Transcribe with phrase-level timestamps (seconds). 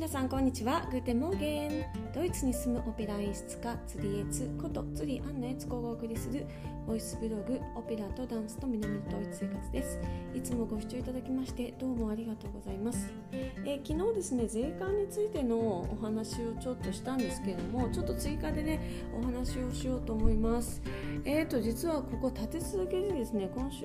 [0.00, 0.88] 皆さんこんにちは。
[0.90, 1.84] グーテモーゲン。
[2.14, 6.46] ドイツに住むオペラ演出家ツリエツことツリアンナエツコがお送りする
[6.86, 10.00] ボイスブログオペラとダンスと南のドイツ生活です。
[10.34, 18.80] いつもご視聴いただきましてどうもありがとうございます、えー、昨日ですね税関についてのお話をちょっとしたんですけれどもちょっと追加でね
[19.14, 20.80] お話をしようと思います。
[21.26, 23.84] えーと実はここ立て続けでですね今週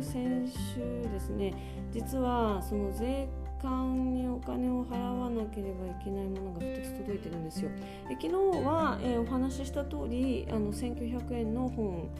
[0.00, 1.52] 先週ですね
[1.92, 7.70] 実はその税関間にお金を払わなければいけないものが2つ届いてるんですよ。
[8.08, 8.32] で昨日
[8.64, 12.10] は、えー、お話しした通りあり1900円の本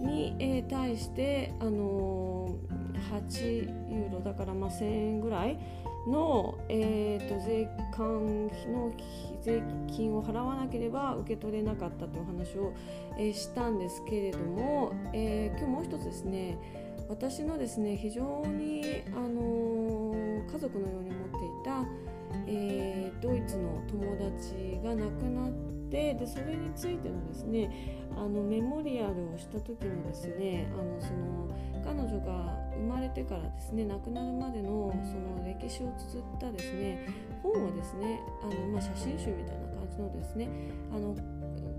[0.00, 5.58] に、えー、対して、あのー、8ユーロだからまあ1000円ぐらい
[6.06, 8.92] の、えーと、税関の
[9.40, 12.72] 税金を払わなければ受け取れなかったというお話を、
[13.18, 16.58] えー、したんですけれども、えー、今日もう一つですね
[17.08, 19.81] 私のですね非常に、あの
[20.50, 21.84] 家族のように思っていた、
[22.46, 25.50] えー、ドイツの友達が亡くなっ
[25.90, 31.42] てでそれについてのですねあのメモリアルをした時のですねあのその
[31.84, 37.06] 彼女が生まれてからですね亡くなるまでのその歴史を綴ったですね
[37.42, 40.48] 本をですねあの、まあ、写真集みたいな感じのですね
[40.94, 41.14] あの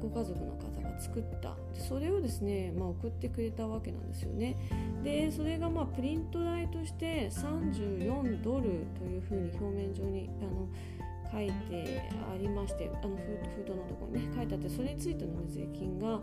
[0.04, 1.56] ご家族の方が作った。
[1.74, 4.58] でそれをですね、まあ、送ってくれたわけなんですよね。
[5.04, 10.68] でそれがまあプリント代として34ドルというふうに表面上にあの
[11.32, 16.20] 書いてありましてあの封筒のところにね書いてあってそれについての、ね、税金が、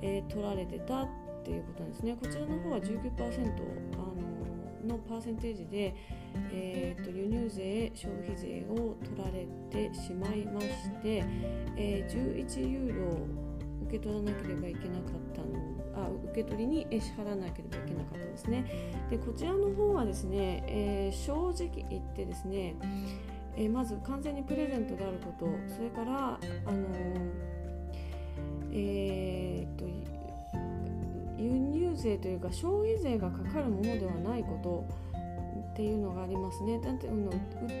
[0.00, 1.08] えー、取られてたっ
[1.44, 2.16] ていうことなんですね。
[2.20, 4.07] こちらの方は19%
[4.88, 5.94] のパーセンテージで、
[6.52, 10.68] えーと、輸入税消費税を取られてしまいまし
[11.02, 11.24] て、
[11.76, 13.26] えー、11ユーロを
[13.82, 18.64] 受け取らなければいけなかったのあ受け取りに支払わなければいけなかったですね。
[19.10, 22.74] でこちらの方はですね、えー、正直言ってですね、
[23.56, 26.86] えー、まず完全にプレゼントであることそれからあの
[28.72, 30.17] えー、っと
[31.38, 35.08] 輸入税というか消費税がかかるものではないこと
[35.72, 36.80] っていうのがありますね。
[36.80, 37.24] だって売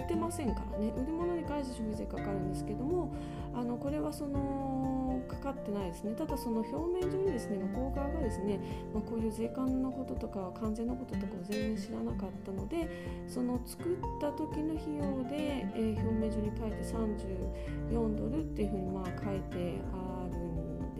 [0.04, 3.12] ってませんからね売るものに関して消費税かかるんですけども
[3.52, 8.60] あのこれはそのかかってないですねただその表面上にですね向こう側がですね、
[8.94, 12.88] まあ、こういう税関のこととか関税のこととかを全然知らなかったので
[13.26, 16.76] その作った時の費用で、えー、表面上に書いて
[17.90, 20.47] 34ドルっていうふうにまあ書いてある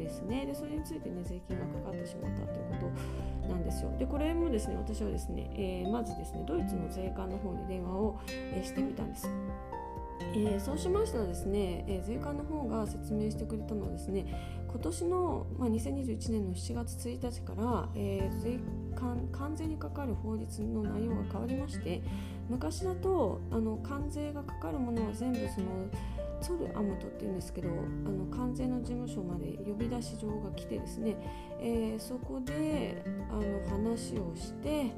[0.09, 0.47] ですね。
[0.47, 2.91] でそれについてね税金がかかってしまったというこ
[3.45, 3.95] となんですよ。
[3.99, 9.29] でこれもですね私はですね、えー、まずですねドイツの税関の方に電話を、えー、してみたんです。
[10.35, 14.27] えー、そうしましたらですね、えー、税関の方が説明してくれたのはですね
[14.69, 18.59] 今年の、まあ、2021年の7月1日から、えー、税
[18.97, 22.03] 関関税にかかる法律の内容が変わりまして
[22.49, 25.67] 昔だとあの関税がかかるものは全部その
[26.41, 27.73] ツルアムトっていうんですけどあ
[28.11, 31.17] の関税の事務所まで呼び出し状が来てですね、
[31.61, 34.93] えー、そこであの話をして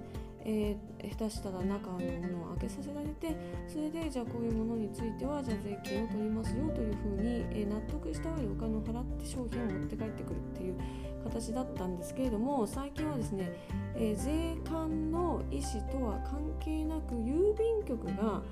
[0.45, 3.37] えー、下手したら中のものを開けさせられて
[3.69, 10.77] それでじゃあこういうものについてはじゃあ税金を取りますよというふうに、えー、納得した上でお金を払って商品を持って帰ってくるっていう
[11.25, 13.53] 形だったんですけれども最近はですね、
[13.97, 18.43] えー、税関の意思とは関係なく郵便局が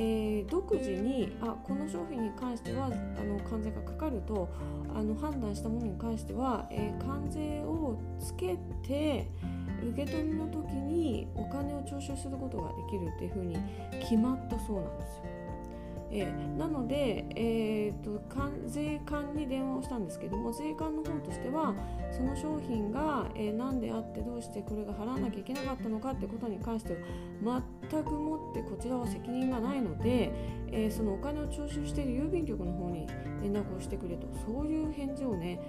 [0.00, 4.48] えー、独自にあこの商品に関してはあの関税がかかると
[4.94, 8.56] あの判断したものに関しては、えー、関税をつけ
[8.86, 9.28] て、
[9.82, 13.56] 受け取りの時にお金を徴収することができるっていうふうに
[14.00, 15.47] 決まったそうなんですよ。
[16.10, 18.20] えー、なので、えーと、
[18.66, 21.74] 税関に電話をしたんですけども税関の方としては
[22.10, 26.94] その商品が、えー、何であってどうしてこれが払わなきゃいけなかったのかってことに関して
[27.44, 30.32] は全くもってこちらは責任がないので、
[30.72, 33.06] えー、そのお金を徴収している郵便局の方に
[33.42, 35.60] 連絡をしてくれとそういう返事をね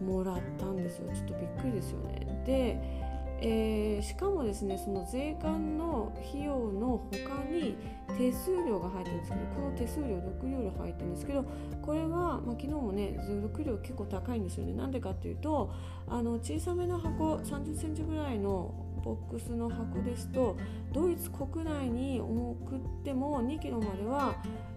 [0.00, 2.42] もらったんですよちょっとびっくりですよね。
[2.46, 2.99] で
[3.42, 7.76] えー、しかもですねその税関の費用の他に
[8.18, 11.44] 手数料が入ってるんですけどこの手数料6ユーロ入ってるんですけど
[11.80, 14.74] これは、まあ、昨日もね6ユーロ結構高いんですよね。
[14.74, 15.72] なんでかっていうと
[16.06, 20.56] あの小さめの箱3 0センチぐらいのボックスの箱ですと
[20.92, 24.34] ドイツ国内に送っても2キロまでは、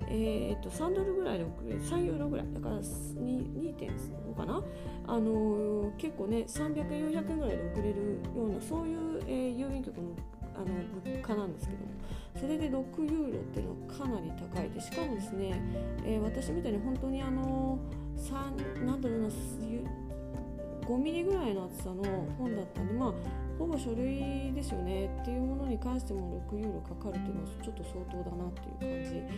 [0.10, 2.46] えー、と3ドルぐらいで送る3ユーロぐらい。
[2.54, 4.62] だから2.5かな。
[5.06, 10.10] あのー、結構ね300円400円ぐらいで送れるようなそういう、えー、郵便局の
[10.56, 10.66] あの
[11.04, 11.88] 物価なんですけども。
[12.40, 15.62] それで6ユーロっていうのはかなり高いでしかもですね、
[16.04, 17.78] えー、私みたいに本当にあの
[18.18, 19.30] 3なんだろうな
[20.84, 22.04] 5ミリぐらいの厚さの
[22.38, 23.14] 本だったんでまあ
[23.58, 29.30] ほぼ書類ですよねっていうものに関しても6ユーロかかるっていうのはちょっと相当だなっていう感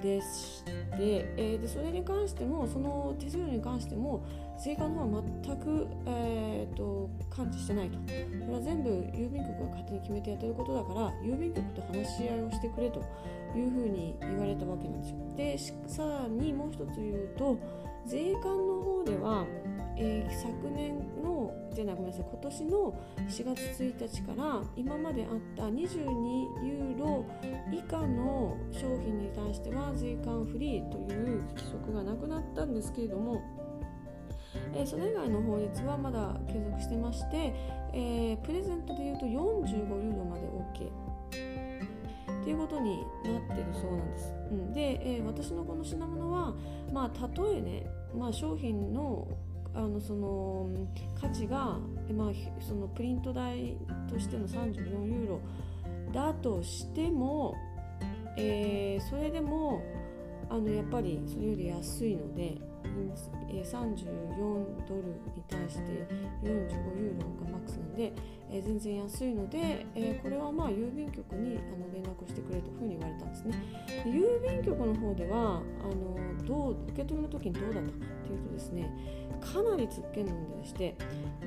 [0.00, 4.24] じでして、えー、でそれに関してもその手数料に関しても
[4.62, 7.98] 税関の方は全く、えーと、感知してないと。
[7.98, 8.04] こ
[8.48, 13.00] れは全部郵便局が勝手に決めてやってることだから郵便局と話し合いをしてくれと
[13.54, 15.16] いうふうに言われたわけなんですよ。
[15.36, 17.58] でさらにもう一つ言うと
[18.06, 19.44] 税関の方では、
[19.96, 22.26] えー、昨年のじゃないごめんなさい。
[22.30, 25.84] 今年の4月1日から今まであった22
[26.64, 27.24] ユーロ
[27.70, 33.42] 以下の商品に対しては税関フリーという規則がなくなったんですけれども
[34.74, 37.54] えー、それ以外の法律はまだ継続してまして、
[37.92, 41.06] えー、プレゼントでいうと45ユーロまで OK
[42.40, 44.34] っていうことになってるそうなんです。
[44.50, 46.54] うん、で、えー、私のこの品物は、
[46.92, 49.26] まあ、たとえね、まあ、商品の
[49.76, 50.68] あのその
[51.20, 51.78] 価値が、
[52.16, 53.76] まあ、そのプリント代
[54.08, 55.40] としての34ユーロ
[56.12, 57.54] だとしても、
[58.38, 59.82] えー、それでも
[60.48, 62.56] あのやっぱりそれより安いので
[63.62, 64.04] 34
[64.86, 65.02] ドル
[65.34, 66.06] に対して
[66.42, 68.12] 45ユーロがマックスなんで、
[68.50, 73.54] えー、全然安いので、えー、これはまあ郵便局にあの連絡してくれというふうに言われたんですね。
[74.06, 78.90] 郵便局の方ではあのどう受け取りの時にどうだったかっていうとですね
[79.52, 80.96] かなりつっけんんででして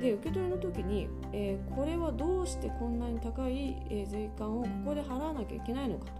[0.00, 6.12] で受け取りの時に、えー、これはどうしてこんなに高い、え、税関をここで払わなきゃいけないのかと。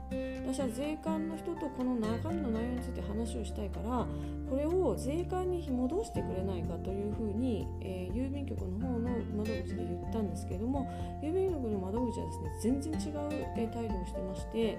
[0.46, 4.06] 私は税関の人とこの中身の内容について話をしたいから
[4.50, 10.90] これを税関に戻してくれないかというふうに、えー、郵便局の方の窓口で言ったんですけれども
[11.22, 14.78] 郵便局の窓口はですね全然違う、え態度をしてまして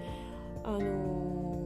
[0.63, 1.61] あの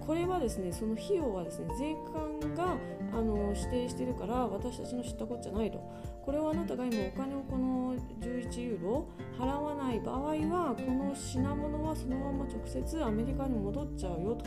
[0.00, 1.94] これはですねその費用はですね税
[2.40, 2.78] 関が
[3.12, 5.78] あの指定してるから私たちの知ったこっちゃないと。
[6.24, 9.08] これはあなたが今お金をこの11ユーロ
[9.38, 14.44] 払わない場合はこの品物はそのまま直接アメリカに戻っちゃうよと。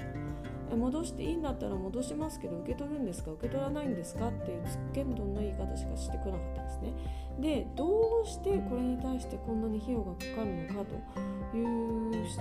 [0.76, 3.32] 戻していいんだったら戻しますけど受け取るんですか？
[3.32, 4.28] 受け取らないんですか？
[4.30, 6.94] っていうつっけんどんな言い方しかしてこなかったんですね。
[7.40, 10.86] でどうしてこれに対してこんなに費用がかかるのか
[11.52, 12.38] という質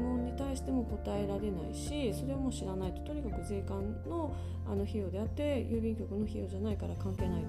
[0.00, 3.02] 問に対しても答えられないしそれをもう知らないと。
[3.02, 4.34] とにかく税関の
[4.66, 7.48] あの費用であって郵便局の費用じゃないから関係ないと。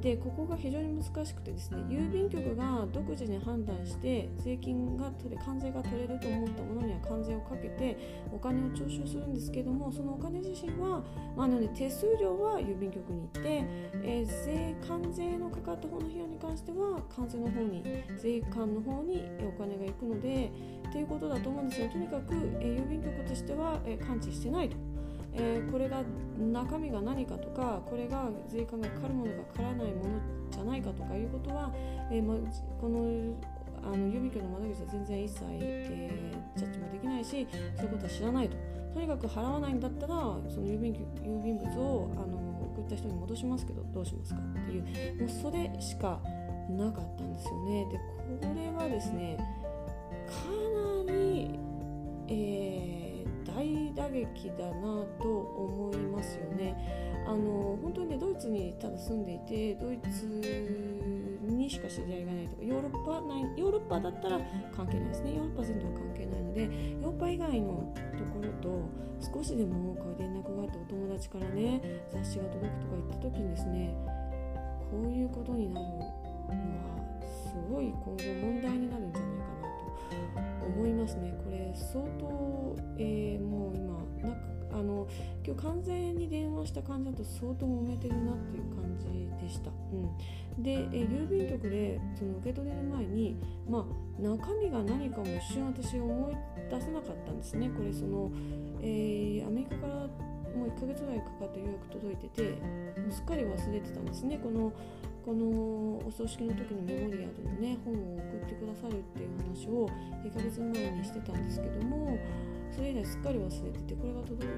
[0.00, 7.96] でここが非常に難しくてですね郵便局が独自に判断して税金が取れ関税が取れると思ったものには関税をかけて
[8.32, 11.02] お金を徴収するんですけどもそのお金自身は、
[11.36, 13.64] まあのね、手数料は郵便局に行って、
[14.02, 17.82] えー、税関税のかかった方の費用に関しては関税の方に
[18.18, 20.50] 税関の方にお金が行くので
[20.88, 24.95] っていうことだと思うんですがとにかく、えー、郵便局としては、えー、感知してないと。
[25.38, 26.02] えー、これが
[26.38, 31.70] 中身が何かとかこれが税関がかかるものがかからないものじゃないかとかいうことは、
[32.10, 32.34] えーま、
[32.80, 33.34] この
[33.82, 37.46] あの郵便局の窓口は全然一切、えー、ジャッジもできないし
[37.76, 38.56] そういうことは知らないと。
[38.94, 40.14] とにかく払わないんだったら
[40.48, 42.38] その郵便郵便物をあの
[42.74, 45.20] 送った人に戻しますけどどうしますかっていう。
[45.20, 46.18] もうそれしか
[46.70, 47.86] なかったんですよね。
[47.92, 49.36] でこれはですね
[50.26, 50.32] か
[51.06, 51.50] なり、
[52.28, 52.95] えー
[53.56, 56.76] 大打撃だなと思いますよね。
[57.26, 60.26] あの本当にねドイツにただ住んでいてドイツ
[61.42, 64.38] にしか知り合いがないとかヨーロッパないヨーロッパだったら
[64.76, 68.88] 関係ないですねヨーロッパ全土は関係ないのでヨーロッパ以外のところと
[69.34, 71.80] 少しでも多く連絡があってお友達からね
[72.12, 73.94] 雑誌が届くとか言った時にですね
[74.90, 76.26] こういうことになるのは
[77.22, 79.25] すごい今後問題になるんじゃないか
[80.66, 81.34] 思いますね。
[81.44, 85.06] これ相当、えー、もう今なんかあの
[85.44, 89.06] 今日完全に電話した感じだと相当揉めてるなっていう感じ
[89.42, 93.36] でした、うん、で、え、郵便局でその受け取れる前に
[93.68, 93.86] ま
[94.18, 96.34] あ中身が何かも一瞬私思い
[96.70, 97.70] 出せなかったんですね。
[97.70, 98.30] これその、
[98.82, 102.42] えー、アメリカからもう1ヶ月ぐらいかかって予約届いてて
[103.00, 104.38] もうすっかり忘れてたんですね。
[104.42, 104.72] この
[105.26, 109.90] このお葬式の時のメモリアルのね本を送ってくださるっていう話を
[110.22, 112.16] 1ヶ月前にしてたんですけども
[112.70, 114.54] それ以来すっかり忘れててこれが届い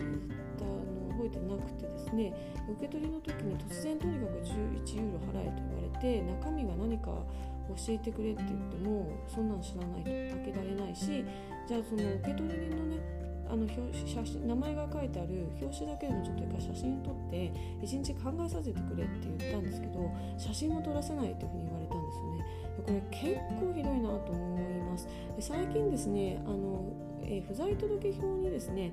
[0.60, 2.37] たのを覚えてなくてですね
[2.68, 7.25] 受け取りの時に突然とにかく11ユーロ払えと言われて中身が何か教
[7.88, 11.25] えてくれって言ってもそんなん知らないと開けられないし
[11.66, 13.00] じゃあその受け取り人のね
[13.48, 17.00] あの写真名前が書いてある表紙だけでもちょっと一回写真
[17.88, 22.45] 撮って一日考えさせてくれって言ったんですけど写真も撮らせないというふうに言われたんですよね
[22.76, 26.92] これ結構ひどいなと思いますで最近ですねあの、
[27.23, 28.92] えー、不在届表にですね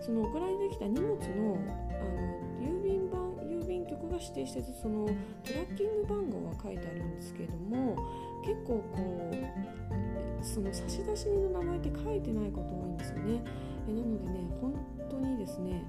[0.00, 5.06] その送られてきた荷物のあの郵便版郵便局が指定してるその
[5.44, 7.96] トラッキング番号は書いてあるんですけれども
[8.44, 13.42] 結構こうその差出人の名前って書いてないこと多いんですよね。
[13.88, 14.74] えなのでね本
[15.10, 15.82] 当にですね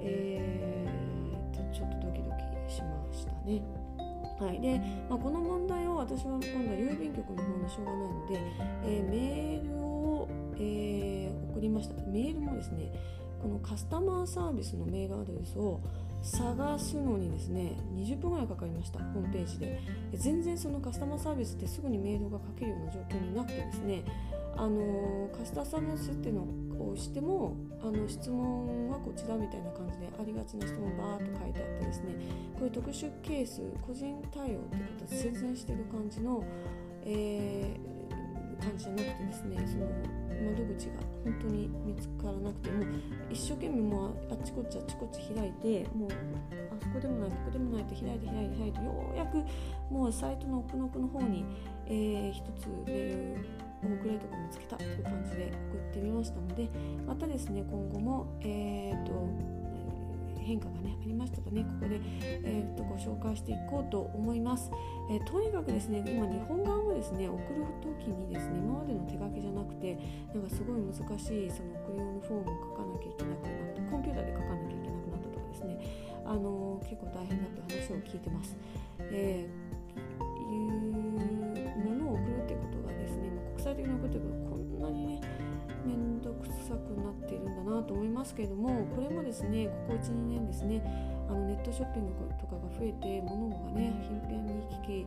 [0.00, 1.15] えー、
[1.76, 2.30] ちょっとドキド
[2.66, 3.60] キしましたね。
[4.40, 8.40] はいでまあ、この問題を私は今度は郵便局の方にしょうがないので、
[8.84, 10.28] えー、メールを、
[10.58, 12.92] えー、送りましたメールもですね
[13.40, 15.80] このカスタマーサービスのメールアドレスを
[16.26, 19.80] 探すのにですね20分ぐらいかかりましたホームページで。
[20.14, 24.04] 全然そのカスタマーサービスってすぐにメールが書けるような状況になくてですね
[24.56, 26.42] あのカスタマービスっていうの
[26.80, 32.14] を押してもあの質問はこちらみたいな感じでありがちな質問バーっと書いてあってですね
[32.54, 36.42] こういう特殊ケース個人対応ってことは全然してる感じの、
[37.04, 39.86] えー、感じじゃなくてですねその
[40.28, 40.92] 窓口が
[41.24, 42.86] 本当に見つからなくてもう
[43.30, 46.14] 一生懸命もうあっちこっちあっちこっち開いてもうあ
[46.82, 49.44] そこでもないここでもないって開いて開いて開いてようやく
[49.90, 51.44] もうサイトの奥の奥の方に、
[51.86, 56.68] えー、一つメール遅れるとか見つけたという感じで送ってみましたので
[57.06, 59.65] またですね今後も、えーと
[60.46, 61.62] 変化がねありましたらね。
[61.64, 62.00] ここで、
[62.44, 64.70] えー、とご紹介していこうと思います、
[65.10, 69.98] えー、とにかくですね今日本側もですね送る時にですね今までの手書きじゃなくて
[70.32, 76.06] なんかすごい難しいその送り用のフォームを書かなきゃいけなくなったコンピューターで書かなきゃいけなくなったとかですね。
[76.26, 78.56] あの、結構大変だって話を聞いてます、
[78.98, 79.66] えー、
[80.52, 80.96] いう
[81.86, 84.45] ものを送るっていうことがですね国際的なことが
[86.66, 90.82] 面倒くさくなっているんだなと思いますけれどもこれもですねここ12年ですね
[91.28, 95.06] あのネットショッピングとかが増えて物がね頻繁に行き来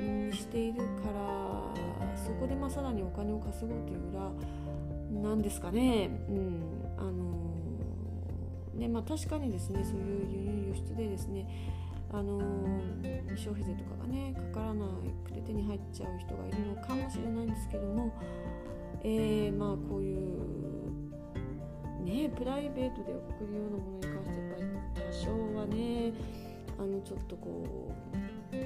[0.00, 6.10] にしているからそこでまあさらにお金を稼ごうという裏なんですかね。
[6.28, 6.62] うん。
[6.98, 7.44] あの
[8.74, 11.46] ねまあ、確かにですねそういう輸入輸出でですね
[12.12, 12.40] あの
[13.36, 14.86] 消費税とかがねかからな
[15.24, 18.12] くて手に入っちゃう人がいるのかもしれないんですけども
[19.04, 20.63] えー、まあこういう
[22.04, 26.12] ねプライベートで送るようなものに関してやっぱり多少はね
[26.78, 27.64] あのちょっとこ
[28.52, 28.56] う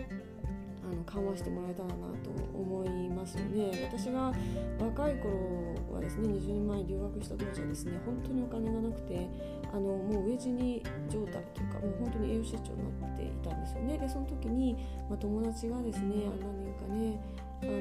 [0.90, 3.88] あの緩和してもらえたらなと思いますよね。
[3.92, 4.32] 私が
[4.80, 9.28] 若い頃はですね20年前留学した当時はですね本当にお金がなくて
[9.70, 13.98] あのもう飢え死に状態というかもう本当に栄養失調になっていたんですよね。
[13.98, 14.76] でその時に、
[15.10, 17.20] まあ、友達がですね何年かね
[17.62, 17.72] あの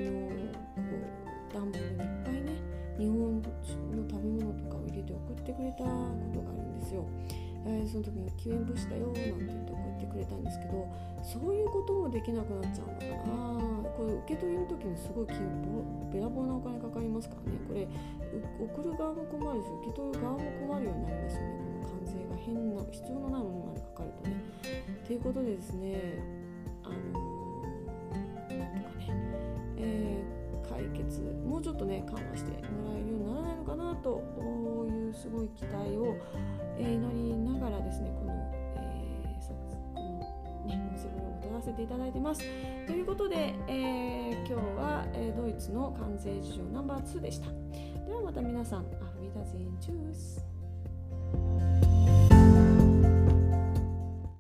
[0.84, 0.92] こ
[1.52, 2.07] う段ボールに
[5.48, 5.88] ってくれたこ
[6.34, 7.06] とがあるんですよ。
[7.66, 10.88] えー、その時に救援物資だよなんて言って送ってくれたんですけど
[11.22, 15.28] そういうこともできなくなっちゃうのかなこれ受け取りの時にすごい
[16.14, 17.88] べらぼうなお金かかりますからねこれ
[18.72, 24.36] 送る側も困るし受け取る側も困るようになりますよねこの関税が変な必要のないものまでかかるとね。
[25.04, 26.24] ということでですね
[26.84, 27.37] あの
[31.58, 34.22] もうちょっとね緩和してもらえるようにならないのかなと
[34.88, 36.16] いうすごい期待を、
[36.78, 42.44] えー、祈りながらですねこの、えー、このね音声ブログを撮らせていただいてます。
[42.86, 47.48] ということで、えー、今日は、え、ドイツの関税事情ナンバー2でした。
[48.06, 50.57] ではまた皆さん、アフリダゼンチュース。